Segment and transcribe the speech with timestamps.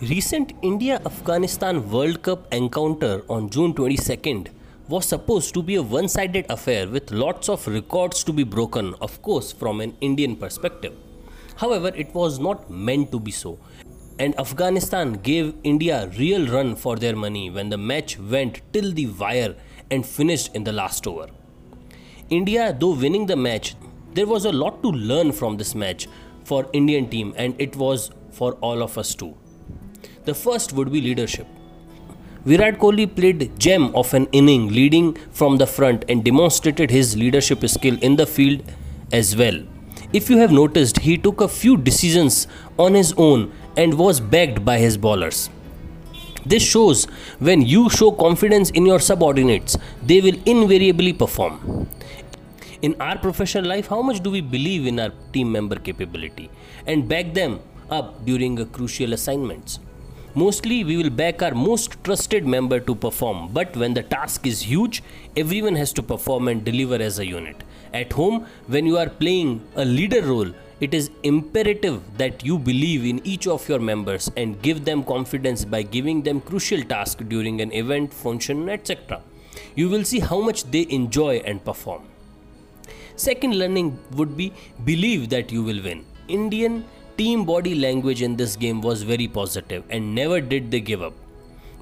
[0.00, 4.48] Recent India Afghanistan World Cup encounter on June 22nd
[4.88, 8.96] was supposed to be a one sided affair with lots of records to be broken,
[9.00, 10.94] of course, from an Indian perspective.
[11.58, 13.60] However, it was not meant to be so.
[14.18, 19.06] And Afghanistan gave India real run for their money when the match went till the
[19.06, 19.54] wire
[19.92, 21.28] and finished in the last over.
[22.30, 23.76] India, though winning the match,
[24.12, 26.08] there was a lot to learn from this match
[26.42, 29.36] for Indian team and it was for all of us too.
[30.24, 31.46] The first would be leadership.
[32.46, 37.66] Virat Kohli played gem of an inning leading from the front and demonstrated his leadership
[37.68, 38.62] skill in the field
[39.12, 39.62] as well.
[40.12, 42.46] If you have noticed, he took a few decisions
[42.78, 45.50] on his own and was backed by his bowlers.
[46.46, 47.04] This shows
[47.38, 51.88] when you show confidence in your subordinates, they will invariably perform.
[52.82, 56.50] In our professional life, how much do we believe in our team member capability
[56.86, 59.80] and back them up during crucial assignments?
[60.36, 64.62] Mostly, we will back our most trusted member to perform, but when the task is
[64.62, 65.00] huge,
[65.36, 67.62] everyone has to perform and deliver as a unit.
[67.92, 70.50] At home, when you are playing a leader role,
[70.80, 75.64] it is imperative that you believe in each of your members and give them confidence
[75.64, 79.22] by giving them crucial tasks during an event, function, etc.
[79.76, 82.08] You will see how much they enjoy and perform.
[83.14, 84.52] Second learning would be
[84.84, 86.04] believe that you will win.
[86.26, 86.84] Indian
[87.16, 91.12] team body language in this game was very positive and never did they give up.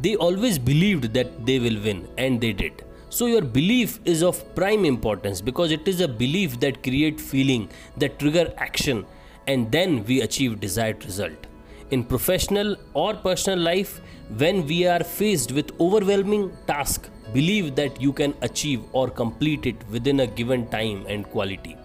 [0.00, 2.84] They always believed that they will win and they did.
[3.10, 7.68] So your belief is of prime importance because it is a belief that create feeling
[7.96, 9.06] that trigger action
[9.46, 11.46] and then we achieve desired result.
[11.90, 14.00] In professional or personal life
[14.36, 19.76] when we are faced with overwhelming task believe that you can achieve or complete it
[19.90, 21.76] within a given time and quality.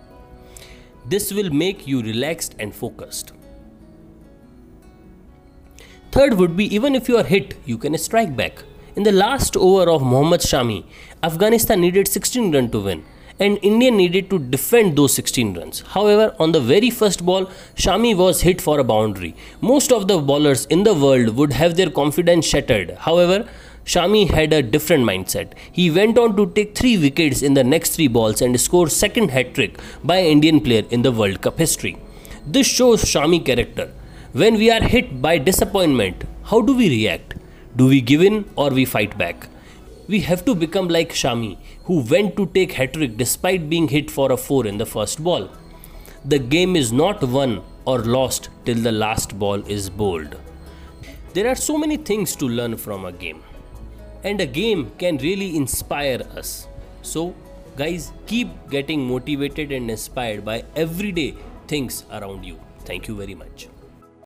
[1.09, 3.33] This will make you relaxed and focused.
[6.11, 8.63] Third would be even if you are hit, you can strike back.
[8.95, 10.85] In the last over of Mohammad Shami,
[11.23, 13.05] Afghanistan needed 16 runs to win
[13.39, 15.79] and India needed to defend those 16 runs.
[15.81, 19.33] However, on the very first ball, Shami was hit for a boundary.
[19.61, 22.91] Most of the bowlers in the world would have their confidence shattered.
[22.99, 23.47] However,
[23.85, 25.53] Shami had a different mindset.
[25.71, 29.31] He went on to take 3 wickets in the next 3 balls and score second
[29.31, 31.97] hat trick by Indian player in the World Cup history.
[32.45, 33.91] This shows Shami character.
[34.33, 37.35] When we are hit by disappointment, how do we react?
[37.75, 39.47] Do we give in or we fight back?
[40.07, 44.11] We have to become like Shami, who went to take hat trick despite being hit
[44.11, 45.49] for a 4 in the first ball.
[46.25, 50.35] The game is not won or lost till the last ball is bowled.
[51.33, 53.41] There are so many things to learn from a game
[54.23, 56.67] and a game can really inspire us.
[57.01, 57.33] So,
[57.75, 61.35] guys, keep getting motivated and inspired by everyday
[61.67, 62.59] things around you.
[62.85, 63.67] Thank you very much.